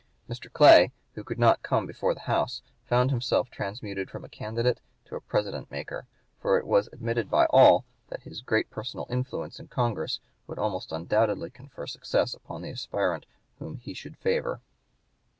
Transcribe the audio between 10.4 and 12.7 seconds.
would almost undoubtedly confer success upon